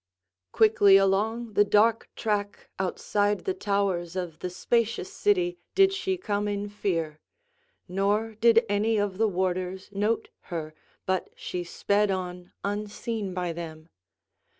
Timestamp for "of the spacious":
4.15-5.13